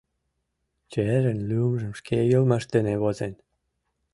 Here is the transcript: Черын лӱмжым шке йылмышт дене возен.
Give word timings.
Черын 0.91 1.39
лӱмжым 1.49 1.93
шке 1.99 2.17
йылмышт 2.31 2.69
дене 2.75 2.93
возен. 3.01 3.33